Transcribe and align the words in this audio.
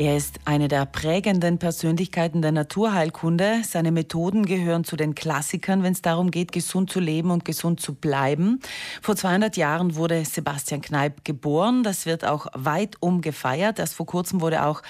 Er 0.00 0.16
ist 0.16 0.40
eine 0.46 0.68
der 0.68 0.86
prägenden 0.86 1.58
Persönlichkeiten 1.58 2.40
der 2.40 2.52
Naturheilkunde. 2.52 3.60
Seine 3.64 3.92
Methoden 3.92 4.46
gehören 4.46 4.82
zu 4.82 4.96
den 4.96 5.14
Klassikern, 5.14 5.82
wenn 5.82 5.92
es 5.92 6.00
darum 6.00 6.30
geht, 6.30 6.52
gesund 6.52 6.90
zu 6.90 7.00
leben 7.00 7.30
und 7.30 7.44
gesund 7.44 7.82
zu 7.82 7.92
bleiben. 7.92 8.60
Vor 9.02 9.14
200 9.14 9.58
Jahren 9.58 9.96
wurde 9.96 10.24
Sebastian 10.24 10.80
Kneip 10.80 11.22
geboren. 11.26 11.82
Das 11.82 12.06
wird 12.06 12.24
auch 12.24 12.46
weit 12.54 12.96
um 13.00 13.20
gefeiert. 13.20 13.78
Erst 13.78 13.92
vor 13.92 14.06
kurzem 14.06 14.40
wurde 14.40 14.64
auch 14.64 14.80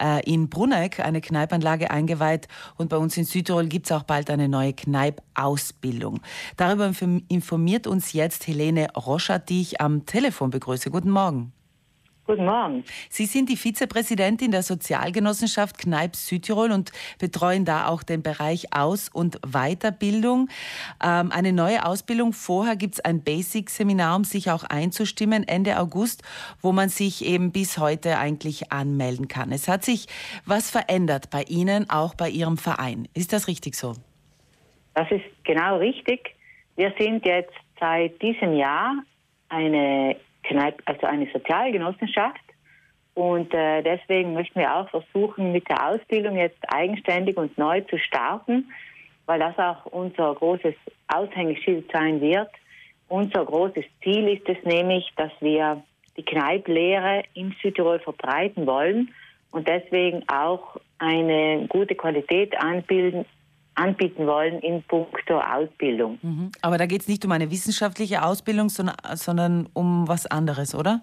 äh, 0.00 0.22
in 0.22 0.48
Brunneck 0.48 1.00
eine 1.00 1.20
Kneipanlage 1.20 1.90
eingeweiht. 1.90 2.46
Und 2.76 2.90
bei 2.90 2.96
uns 2.96 3.16
in 3.16 3.24
Südtirol 3.24 3.66
gibt 3.66 3.86
es 3.86 3.92
auch 3.92 4.04
bald 4.04 4.30
eine 4.30 4.48
neue 4.48 4.72
Kneipp-Ausbildung. 4.72 6.20
Darüber 6.56 6.92
informiert 7.26 7.88
uns 7.88 8.12
jetzt 8.12 8.46
Helene 8.46 8.86
Roschat, 8.92 9.48
die 9.48 9.62
ich 9.62 9.80
am 9.80 10.06
Telefon 10.06 10.50
begrüße. 10.50 10.92
Guten 10.92 11.10
Morgen. 11.10 11.52
Guten 12.30 12.44
Morgen. 12.44 12.84
Sie 13.08 13.26
sind 13.26 13.48
die 13.48 13.56
Vizepräsidentin 13.56 14.52
der 14.52 14.62
Sozialgenossenschaft 14.62 15.78
Kneipp 15.78 16.14
Südtirol 16.14 16.70
und 16.70 16.92
betreuen 17.18 17.64
da 17.64 17.88
auch 17.88 18.04
den 18.04 18.22
Bereich 18.22 18.72
Aus- 18.72 19.08
und 19.08 19.40
Weiterbildung. 19.40 20.48
Ähm, 21.04 21.32
eine 21.32 21.52
neue 21.52 21.84
Ausbildung. 21.84 22.32
Vorher 22.32 22.76
gibt 22.76 22.94
es 22.94 23.00
ein 23.00 23.24
Basic-Seminar, 23.24 24.14
um 24.14 24.22
sich 24.22 24.48
auch 24.48 24.62
einzustimmen, 24.62 25.42
Ende 25.42 25.80
August, 25.80 26.22
wo 26.62 26.70
man 26.70 26.88
sich 26.88 27.26
eben 27.26 27.50
bis 27.50 27.78
heute 27.78 28.16
eigentlich 28.18 28.70
anmelden 28.70 29.26
kann. 29.26 29.50
Es 29.50 29.66
hat 29.66 29.82
sich 29.82 30.06
was 30.46 30.70
verändert 30.70 31.30
bei 31.30 31.42
Ihnen, 31.42 31.90
auch 31.90 32.14
bei 32.14 32.28
Ihrem 32.28 32.58
Verein. 32.58 33.08
Ist 33.12 33.32
das 33.32 33.48
richtig 33.48 33.74
so? 33.74 33.94
Das 34.94 35.10
ist 35.10 35.24
genau 35.42 35.78
richtig. 35.78 36.36
Wir 36.76 36.94
sind 36.96 37.26
jetzt 37.26 37.54
seit 37.80 38.22
diesem 38.22 38.54
Jahr 38.54 38.94
eine 39.48 40.14
Kneipe, 40.42 40.82
also 40.86 41.06
eine 41.06 41.28
Sozialgenossenschaft. 41.32 42.40
Und 43.14 43.52
äh, 43.52 43.82
deswegen 43.82 44.34
möchten 44.34 44.60
wir 44.60 44.74
auch 44.74 44.88
versuchen, 44.88 45.52
mit 45.52 45.68
der 45.68 45.88
Ausbildung 45.88 46.36
jetzt 46.36 46.60
eigenständig 46.72 47.36
und 47.36 47.56
neu 47.58 47.80
zu 47.82 47.98
starten, 47.98 48.70
weil 49.26 49.40
das 49.40 49.58
auch 49.58 49.86
unser 49.86 50.34
großes 50.34 50.74
Aushängeschild 51.08 51.90
sein 51.92 52.20
wird. 52.20 52.50
Unser 53.08 53.44
großes 53.44 53.84
Ziel 54.02 54.28
ist 54.28 54.48
es 54.48 54.64
nämlich, 54.64 55.10
dass 55.16 55.32
wir 55.40 55.82
die 56.16 56.24
Kneiplehre 56.24 57.24
in 57.34 57.54
Südtirol 57.60 57.98
verbreiten 57.98 58.66
wollen 58.66 59.12
und 59.50 59.68
deswegen 59.68 60.28
auch 60.28 60.76
eine 60.98 61.66
gute 61.68 61.94
Qualität 61.94 62.56
anbilden, 62.58 63.24
anbieten 63.74 64.26
wollen 64.26 64.58
in 64.60 64.82
puncto 64.82 65.40
Ausbildung. 65.40 66.18
Mhm. 66.22 66.52
Aber 66.62 66.78
da 66.78 66.86
geht 66.86 67.02
es 67.02 67.08
nicht 67.08 67.24
um 67.24 67.32
eine 67.32 67.50
wissenschaftliche 67.50 68.22
Ausbildung, 68.22 68.68
sondern, 68.68 68.96
sondern 69.14 69.68
um 69.72 70.06
was 70.08 70.26
anderes, 70.26 70.74
oder? 70.74 71.00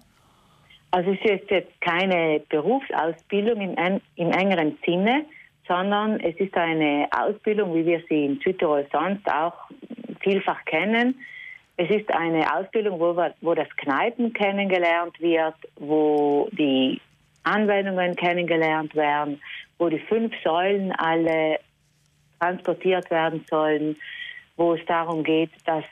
Also 0.90 1.10
es 1.12 1.20
ist 1.30 1.50
jetzt 1.50 1.80
keine 1.80 2.40
Berufsausbildung 2.48 3.60
im, 3.60 4.00
im 4.16 4.30
engeren 4.30 4.78
Sinne, 4.86 5.24
sondern 5.66 6.18
es 6.20 6.34
ist 6.36 6.56
eine 6.56 7.06
Ausbildung, 7.10 7.74
wie 7.74 7.84
wir 7.84 8.02
sie 8.08 8.24
in 8.24 8.40
Südtirol 8.40 8.86
sonst 8.90 9.30
auch 9.30 9.54
vielfach 10.20 10.64
kennen. 10.64 11.14
Es 11.76 11.90
ist 11.90 12.10
eine 12.12 12.52
Ausbildung, 12.56 12.98
wo, 12.98 13.14
wir, 13.14 13.34
wo 13.42 13.54
das 13.54 13.68
Kneipen 13.76 14.32
kennengelernt 14.32 15.20
wird, 15.20 15.54
wo 15.76 16.48
die 16.52 17.00
Anwendungen 17.44 18.16
kennengelernt 18.16 18.94
werden, 18.94 19.40
wo 19.78 19.88
die 19.88 20.00
fünf 20.00 20.32
Säulen 20.42 20.92
alle 20.92 21.60
transportiert 22.38 23.10
werden 23.10 23.44
sollen, 23.48 23.96
wo 24.56 24.74
es 24.74 24.84
darum 24.86 25.22
geht, 25.22 25.50
dass 25.64 25.84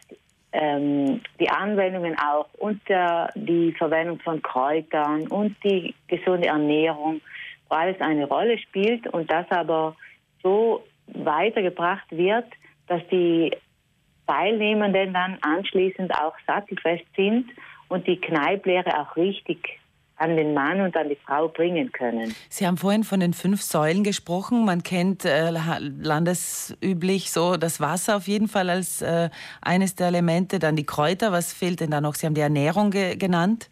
ähm, 0.52 1.20
die 1.38 1.48
Anwendungen 1.50 2.16
auch 2.18 2.48
und 2.58 2.80
der, 2.88 3.30
die 3.34 3.72
Verwendung 3.72 4.18
von 4.20 4.42
Kräutern 4.42 5.26
und 5.28 5.56
die 5.62 5.94
gesunde 6.08 6.48
Ernährung, 6.48 7.20
wo 7.68 7.76
alles 7.76 8.00
eine 8.00 8.26
Rolle 8.26 8.58
spielt 8.58 9.06
und 9.08 9.30
das 9.30 9.46
aber 9.50 9.96
so 10.42 10.84
weitergebracht 11.08 12.10
wird, 12.10 12.46
dass 12.86 13.02
die 13.10 13.52
Teilnehmenden 14.26 15.12
dann 15.12 15.38
anschließend 15.42 16.12
auch 16.14 16.34
sattelfest 16.46 17.04
sind 17.14 17.50
und 17.88 18.06
die 18.06 18.20
Kneiplehre 18.20 19.00
auch 19.00 19.16
richtig 19.16 19.78
an 20.16 20.36
den 20.36 20.54
Mann 20.54 20.80
und 20.80 20.96
an 20.96 21.08
die 21.08 21.16
Frau 21.16 21.48
bringen 21.48 21.92
können. 21.92 22.34
Sie 22.48 22.66
haben 22.66 22.76
vorhin 22.76 23.04
von 23.04 23.20
den 23.20 23.34
fünf 23.34 23.62
Säulen 23.62 24.02
gesprochen. 24.02 24.64
Man 24.64 24.82
kennt 24.82 25.24
äh, 25.24 25.50
landesüblich 25.50 27.30
so 27.30 27.56
das 27.56 27.80
Wasser 27.80 28.16
auf 28.16 28.26
jeden 28.26 28.48
Fall 28.48 28.70
als 28.70 29.02
äh, 29.02 29.28
eines 29.60 29.94
der 29.94 30.08
Elemente, 30.08 30.58
dann 30.58 30.76
die 30.76 30.86
Kräuter. 30.86 31.32
Was 31.32 31.52
fehlt 31.52 31.80
denn 31.80 31.90
da 31.90 32.00
noch? 32.00 32.14
Sie 32.14 32.26
haben 32.26 32.34
die 32.34 32.40
Ernährung 32.40 32.90
ge 32.90 33.16
genannt. 33.16 33.68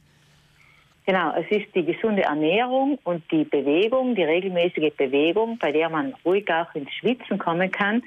Genau, 1.06 1.34
es 1.34 1.46
ist 1.50 1.74
die 1.74 1.84
gesunde 1.84 2.22
Ernährung 2.22 2.98
und 3.04 3.30
die 3.30 3.44
Bewegung, 3.44 4.14
die 4.14 4.22
regelmäßige 4.22 4.90
Bewegung, 4.96 5.58
bei 5.58 5.70
der 5.70 5.90
man 5.90 6.14
ruhig 6.24 6.50
auch 6.50 6.74
ins 6.74 6.90
Schwitzen 6.94 7.38
kommen 7.38 7.70
kann. 7.70 8.02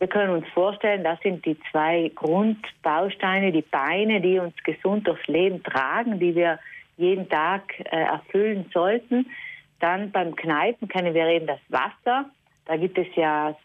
Wir 0.00 0.08
können 0.08 0.34
uns 0.34 0.48
vorstellen, 0.48 1.04
das 1.04 1.20
sind 1.20 1.46
die 1.46 1.56
zwei 1.70 2.10
Grundbausteine, 2.16 3.52
die 3.52 3.62
Beine, 3.62 4.20
die 4.20 4.40
uns 4.40 4.54
gesund 4.64 5.06
durchs 5.06 5.24
Leben 5.28 5.62
tragen, 5.62 6.18
die 6.18 6.34
wir 6.34 6.58
jeden 6.96 7.28
Tag 7.28 7.78
äh, 7.80 7.96
erfüllen 7.96 8.70
sollten. 8.72 9.26
Dann 9.80 10.10
beim 10.10 10.36
Kneipen 10.36 10.88
kennen 10.88 11.14
wir 11.14 11.26
eben 11.26 11.46
das 11.46 11.60
Wasser. 11.68 12.30
Da 12.66 12.76
gibt 12.76 12.98
es 12.98 13.08
ja 13.16 13.56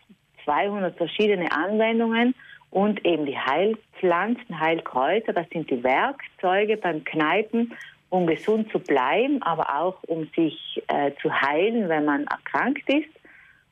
200 0.45 0.97
verschiedene 0.97 1.51
Anwendungen 1.51 2.33
und 2.71 3.05
eben 3.05 3.25
die 3.25 3.37
Heilpflanzen, 3.37 4.59
Heilkräuter. 4.59 5.33
Das 5.33 5.47
sind 5.49 5.69
die 5.69 5.83
Werkzeuge 5.83 6.77
beim 6.77 7.03
Kneipen, 7.03 7.73
um 8.09 8.25
gesund 8.25 8.71
zu 8.71 8.79
bleiben, 8.79 9.41
aber 9.43 9.79
auch 9.79 10.01
um 10.07 10.27
sich 10.35 10.81
äh, 10.87 11.11
zu 11.21 11.31
heilen, 11.31 11.89
wenn 11.89 12.05
man 12.05 12.25
erkrankt 12.25 12.89
ist. 12.89 13.09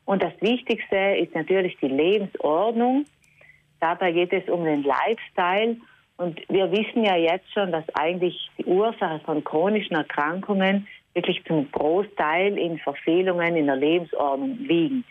Und 0.05 0.21
das 0.21 0.33
Wichtigste 0.39 1.17
ist 1.17 1.33
natürlich 1.33 1.77
die 1.81 1.87
Lebensordnung. 1.87 3.05
Dabei 3.79 4.11
geht 4.11 4.33
es 4.33 4.47
um 4.49 4.63
den 4.63 4.83
Lifestyle 4.83 5.77
und 6.17 6.39
wir 6.47 6.71
wissen 6.71 7.03
ja 7.03 7.15
jetzt 7.15 7.51
schon, 7.53 7.71
dass 7.71 7.83
eigentlich 7.93 8.49
die 8.57 8.65
Ursache 8.65 9.19
von 9.25 9.43
chronischen 9.43 9.95
Erkrankungen 9.95 10.87
wirklich 11.13 11.43
zum 11.45 11.69
Großteil 11.71 12.57
in 12.57 12.77
Verfehlungen 12.79 13.55
in 13.55 13.65
der 13.65 13.75
Lebensordnung 13.75 14.57
liegen. 14.59 15.03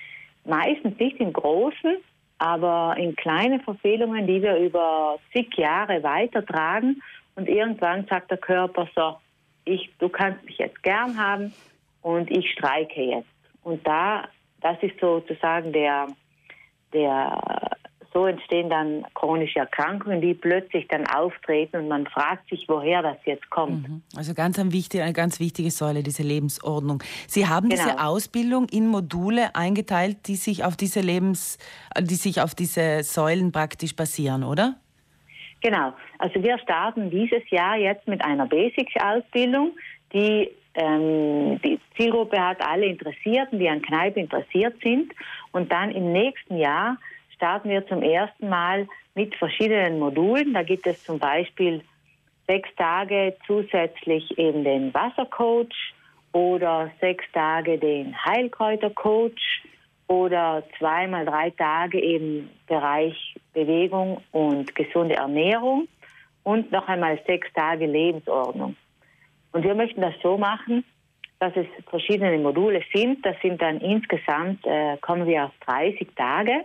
Meistens 0.45 0.99
nicht 0.99 1.19
im 1.21 1.33
Großen, 1.33 1.97
aber 2.39 2.95
in 2.99 3.17
kleinen 3.17 3.61
Verfehlungen, 3.61 4.27
die 4.27 4.43
wir 4.43 4.57
über 4.57 5.19
zig 5.33 5.55
Jahre 5.57 6.03
weitertragen. 6.03 7.03
Und 7.37 7.49
irgendwann 7.49 8.07
sagt 8.07 8.31
der 8.31 8.39
Körper 8.39 8.89
so, 8.95 9.17
ich, 9.65 9.91
du 9.99 10.09
kannst 10.09 10.45
mich 10.45 10.59
jetzt 10.59 10.83
gern 10.83 11.19
haben 11.19 11.53
und 12.03 12.31
ich 12.31 12.51
streike 12.53 13.03
jetzt. 13.03 13.29
Und 13.63 13.87
da, 13.87 14.29
das 14.61 14.77
ist 14.83 14.99
sozusagen 15.01 15.73
der, 15.73 16.09
der 16.93 17.74
so 18.15 18.27
entstehen 18.27 18.71
dann 18.71 19.05
chronische 19.15 19.59
Erkrankungen, 19.59 20.21
die 20.21 20.35
plötzlich 20.35 20.87
dann 20.89 21.07
auftreten 21.07 21.77
und 21.77 21.89
man 21.89 22.07
fragt 22.07 22.49
sich, 22.49 22.65
woher 22.69 23.03
das 23.03 23.17
jetzt 23.25 23.51
kommt. 23.51 23.89
Mhm. 23.89 24.03
Also 24.17 24.35
ganz 24.35 24.59
ein 24.59 24.73
wichtig, 24.73 25.03
eine 25.03 25.13
ganz 25.13 25.41
wichtige 25.41 25.71
Säule, 25.71 26.03
diese 26.03 26.23
Lebensordnung. 26.23 27.03
Sie 27.27 27.49
haben 27.49 27.69
genau. 27.69 27.83
diese 27.83 28.01
Ausbildung 28.01 28.69
in 28.71 28.87
Module 28.87 29.55
eingeteilt, 29.57 30.29
die 30.29 30.37
sich 30.37 30.65
auf 30.65 30.77
diese 30.77 31.01
Lebens, 31.01 31.59
die 31.99 32.15
sich 32.15 32.41
auf 32.41 32.55
diese 32.55 33.03
Säulen 33.03 33.51
praktisch 33.51 33.97
basieren, 33.97 34.45
oder? 34.45 34.77
Genau. 35.61 35.93
Also 36.19 36.43
wir 36.43 36.59
starten 36.59 37.11
dieses 37.11 37.43
Jahr 37.51 37.77
jetzt 37.77 38.07
mit 38.07 38.25
einer 38.25 38.47
Basic-Ausbildung, 38.47 39.73
die 40.13 40.51
ähm, 40.77 41.61
die 41.63 41.79
Zielgruppe 41.97 42.37
hat 42.41 42.61
alle 42.61 42.87
Interessierten, 42.87 43.59
die 43.59 43.69
an 43.69 43.81
Kneipe 43.81 44.21
interessiert 44.21 44.75
sind. 44.83 45.13
Und 45.53 45.73
dann 45.73 45.91
im 45.93 46.13
nächsten 46.13 46.59
Jahr 46.59 46.99
starten 47.35 47.69
wir 47.69 47.87
zum 47.87 48.03
ersten 48.03 48.49
Mal 48.49 48.89
mit 49.15 49.35
verschiedenen 49.37 49.99
Modulen. 49.99 50.55
Da 50.55 50.63
gibt 50.63 50.87
es 50.87 51.05
zum 51.05 51.19
Beispiel 51.19 51.83
sechs 52.47 52.69
Tage 52.77 53.37
zusätzlich 53.47 54.39
eben 54.39 54.65
den 54.65 54.93
Wassercoach 54.93 55.95
oder 56.33 56.91
sechs 57.01 57.25
Tage 57.33 57.79
den 57.79 58.15
Heilkräutercoach 58.25 59.63
oder 60.07 60.63
zweimal 60.79 61.25
drei 61.25 61.51
Tage 61.51 62.01
eben 62.01 62.51
Bereich 62.67 63.37
Bewegung 63.53 64.21
und 64.33 64.75
gesunde 64.75 65.15
Ernährung 65.15 65.89
und 66.43 66.71
noch 66.73 66.89
einmal 66.89 67.19
sechs 67.27 67.51
Tage 67.55 67.87
Lebensordnung. 67.87 68.77
Und 69.53 69.65
wir 69.65 69.75
möchten 69.75 70.01
das 70.01 70.15
so 70.23 70.37
machen, 70.37 70.85
dass 71.39 71.53
es 71.57 71.67
verschiedene 71.89 72.39
Module 72.39 72.83
sind. 72.93 73.25
Das 73.25 73.37
sind 73.41 73.63
dann 73.63 73.81
insgesamt, 73.81 74.67
äh, 74.67 74.97
kommen 74.99 75.27
wir 75.27 75.47
auf 75.47 75.53
30 75.67 76.09
Tage. 76.17 76.65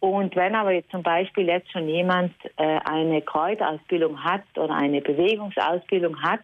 Und 0.00 0.34
wenn 0.34 0.54
aber 0.54 0.72
jetzt 0.72 0.90
zum 0.90 1.02
Beispiel 1.02 1.46
jetzt 1.46 1.70
schon 1.70 1.86
jemand 1.86 2.32
äh, 2.56 2.78
eine 2.84 3.20
Kräuterausbildung 3.20 4.24
hat 4.24 4.42
oder 4.56 4.74
eine 4.74 5.02
Bewegungsausbildung 5.02 6.22
hat, 6.22 6.40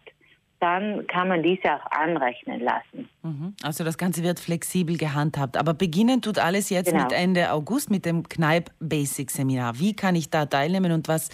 dann 0.59 1.05
kann 1.05 1.27
man 1.27 1.43
diese 1.43 1.71
auch 1.71 1.91
anrechnen 1.91 2.61
lassen. 2.61 3.09
Mhm. 3.21 3.53
Also 3.61 3.83
das 3.83 3.97
Ganze 3.97 4.23
wird 4.23 4.39
flexibel 4.39 4.97
gehandhabt. 4.97 5.55
Aber 5.55 5.73
beginnen 5.73 6.21
tut 6.21 6.39
alles 6.39 6.69
jetzt 6.69 6.91
genau. 6.91 7.03
mit 7.03 7.11
Ende 7.11 7.51
August 7.51 7.91
mit 7.91 8.05
dem 8.05 8.27
Kneipp 8.27 8.71
Basic 8.79 9.29
Seminar. 9.29 9.79
Wie 9.79 9.95
kann 9.95 10.15
ich 10.15 10.29
da 10.29 10.45
teilnehmen 10.45 10.91
und 10.91 11.07
was, 11.07 11.29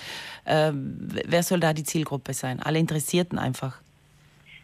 äh, 0.45 0.71
wer 0.73 1.43
soll 1.43 1.61
da 1.61 1.73
die 1.73 1.83
Zielgruppe 1.83 2.33
sein? 2.33 2.59
Alle 2.61 2.79
Interessierten 2.79 3.39
einfach. 3.39 3.81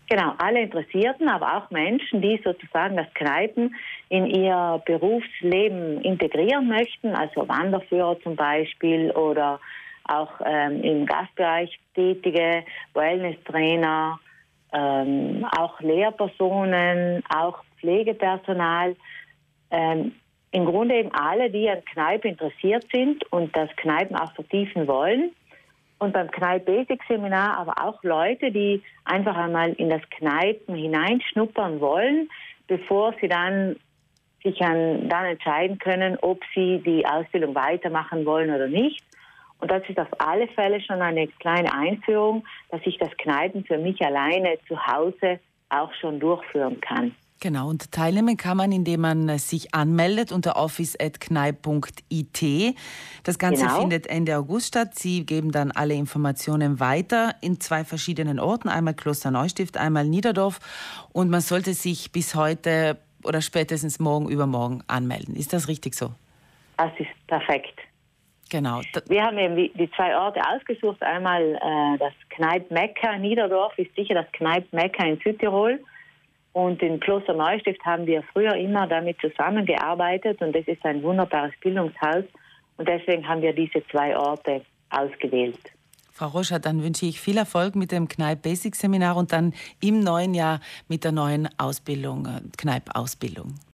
Genau, 0.10 0.34
alle 0.40 0.62
Interessierten, 0.64 1.30
aber 1.30 1.58
auch 1.58 1.70
Menschen, 1.70 2.22
die 2.22 2.42
sozusagen 2.44 2.98
das 2.98 3.08
Kneipen 3.14 3.76
in 4.10 4.26
ihr 4.26 4.82
Berufsleben 4.86 6.02
integrieren 6.02 6.68
möchten, 6.68 7.16
also 7.16 7.48
Wanderführer 7.48 8.20
zum 8.22 8.36
Beispiel 8.36 9.12
oder 9.12 9.60
auch 10.04 10.32
ähm, 10.44 10.82
im 10.84 11.06
Gastbereich 11.06 11.80
tätige 11.94 12.64
Wellness-Trainer, 12.94 14.20
ähm, 14.74 15.46
auch 15.56 15.80
Lehrpersonen, 15.80 17.24
auch 17.30 17.60
Pflegepersonal. 17.80 18.96
Ähm, 19.70 20.14
Im 20.52 20.66
Grunde 20.66 20.96
eben 20.96 21.12
alle, 21.14 21.52
die 21.52 21.70
an 21.70 21.86
Kneipen 21.86 22.32
interessiert 22.32 22.86
sind 22.92 23.24
und 23.32 23.56
das 23.56 23.70
Kneipen 23.76 24.16
auch 24.16 24.34
vertiefen 24.34 24.88
wollen 24.88 25.32
und 26.00 26.14
beim 26.14 26.32
Kneipp 26.32 26.66
Basic 26.66 27.02
Seminar 27.08 27.58
aber 27.58 27.74
auch 27.84 28.02
Leute, 28.04 28.52
die 28.52 28.82
einfach 29.04 29.36
einmal 29.36 29.74
in 29.74 29.90
das 29.90 30.02
Kneipen 30.10 30.76
hineinschnuppern 30.76 31.80
wollen, 31.80 32.30
bevor 32.68 33.14
sie 33.22 33.28
dann 33.28 33.76
sich 34.44 34.62
an, 34.62 35.10
dann 35.10 35.26
entscheiden 35.26 35.80
können, 35.80 36.18
ob 36.22 36.42
sie 36.54 36.82
die 36.86 37.06
Ausbildung 37.06 37.56
weitermachen 37.56 38.26
wollen 38.26 38.50
oder 38.50 38.68
nicht. 38.68 39.04
Und 39.60 39.70
das 39.70 39.84
ist 39.90 40.00
auf 40.00 40.08
alle 40.20 40.48
Fälle 40.50 40.80
schon 40.82 41.02
eine 41.02 41.28
kleine 41.28 41.74
Einführung, 41.74 42.46
dass 42.70 42.82
ich 42.86 42.98
das 42.98 43.10
Kneipen 43.18 43.66
für 43.66 43.78
mich 43.78 44.02
alleine 44.02 44.58
zu 44.68 44.88
Hause 44.88 45.40
auch 45.70 45.94
schon 45.94 46.20
durchführen 46.20 46.80
kann. 46.82 47.14
Genau, 47.42 47.70
und 47.70 47.94
teilnehmen 47.94 48.36
kann 48.36 48.58
man, 48.58 48.74
indem 48.74 49.00
man 49.02 49.38
sich 49.38 49.74
anmeldet 49.74 50.34
unter 50.34 50.58
office.kneip.it. 50.58 52.76
Das 53.24 53.40
Ganze 53.40 53.64
genau. 53.64 53.80
findet 53.80 54.08
Ende 54.08 54.38
August 54.38 54.68
statt. 54.68 54.96
Sie 54.96 55.26
geben 55.26 55.54
dann 55.54 55.72
alle 55.72 55.94
Informationen 55.94 56.82
weiter 56.82 57.36
in 57.40 57.62
zwei 57.62 57.86
verschiedenen 57.86 58.42
Orten, 58.42 58.68
einmal 58.68 58.94
Kloster 58.94 59.32
Neustift, 59.32 59.78
einmal 59.78 60.06
Niederdorf. 60.06 60.60
Und 61.14 61.30
man 61.30 61.40
sollte 61.40 61.74
sich 61.74 62.12
bis 62.12 62.36
heute 62.36 62.98
oder 63.24 63.42
spätestens 63.42 64.00
morgen 64.00 64.30
übermorgen 64.30 64.84
anmelden. 64.88 65.36
Ist 65.36 65.54
das 65.54 65.68
richtig 65.68 65.96
so? 65.96 66.12
Das 66.78 66.92
ist 66.98 67.28
perfekt. 67.28 67.80
Genau. 68.50 68.82
Wir 69.08 69.24
haben 69.24 69.38
eben 69.38 69.56
die 69.56 69.92
zwei 69.92 70.18
Orte 70.18 70.42
ausgesucht. 70.48 71.04
Einmal 71.04 71.56
äh, 71.56 71.98
das 72.00 72.14
Kneipp 72.30 72.72
Mekka 72.72 73.18
Niederdorf 73.18 73.78
ist 73.78 73.94
sicher 73.96 74.16
das 74.16 74.32
Kneipp 74.32 74.72
Mekka 74.74 75.06
in 75.06 75.20
Südtirol. 75.20 75.80
Und 76.54 76.82
in 76.82 77.00
Kloster 77.00 77.34
Neustift 77.34 77.84
haben 77.86 78.08
wir 78.08 78.24
früher 78.34 78.56
immer 78.56 78.88
damit 78.88 79.18
zusammengearbeitet 79.22 80.42
und 80.42 80.56
es 80.56 80.68
ist 80.68 80.84
ein 80.84 81.04
wunderbares 81.04 81.54
Bildungshaus 81.62 82.24
und 82.78 82.88
deswegen 82.88 83.28
haben 83.28 83.42
wir 83.44 83.54
diese 83.54 83.86
zwei 83.88 84.18
Orte 84.18 84.64
ausgewählt. 84.90 85.60
Frau 86.20 86.28
Roscher, 86.28 86.60
dann 86.60 86.84
wünsche 86.84 87.06
ich 87.06 87.22
viel 87.22 87.38
Erfolg 87.38 87.78
mit 87.78 87.94
dem 87.94 88.10
Kneipp 88.10 88.42
Basic 88.42 88.76
Seminar 88.76 89.16
und 89.16 89.32
dann 89.32 89.54
im 89.80 90.02
neuen 90.02 90.34
Jahr 90.34 90.60
mit 90.90 91.06
der 91.06 91.14
neuen 91.14 91.48
Ausbildung, 91.58 92.26
äh, 92.26 92.42
Kneipp 92.58 92.94
Ausbildung. 92.94 93.56